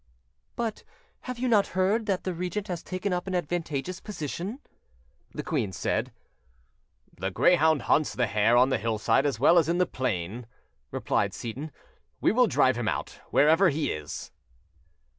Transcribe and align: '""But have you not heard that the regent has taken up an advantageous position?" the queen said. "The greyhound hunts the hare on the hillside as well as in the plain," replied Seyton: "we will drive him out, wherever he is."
'""But 0.55 0.83
have 1.29 1.37
you 1.37 1.47
not 1.47 1.67
heard 1.77 2.07
that 2.07 2.23
the 2.23 2.33
regent 2.33 2.69
has 2.69 2.81
taken 2.81 3.13
up 3.13 3.27
an 3.27 3.35
advantageous 3.35 3.99
position?" 3.99 4.59
the 5.31 5.43
queen 5.43 5.71
said. 5.71 6.11
"The 7.15 7.29
greyhound 7.29 7.83
hunts 7.83 8.15
the 8.15 8.25
hare 8.25 8.57
on 8.57 8.69
the 8.69 8.79
hillside 8.79 9.27
as 9.27 9.39
well 9.39 9.59
as 9.59 9.69
in 9.69 9.77
the 9.77 9.85
plain," 9.85 10.47
replied 10.89 11.35
Seyton: 11.35 11.71
"we 12.19 12.31
will 12.31 12.47
drive 12.47 12.77
him 12.79 12.87
out, 12.87 13.19
wherever 13.29 13.69
he 13.69 13.91
is." 13.91 14.31